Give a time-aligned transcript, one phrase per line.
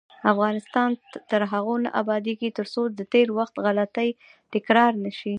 [0.33, 0.89] افغانستان
[1.31, 4.09] تر هغو نه ابادیږي، ترڅو د تیر وخت غلطۍ
[4.53, 5.29] تکرار نشي.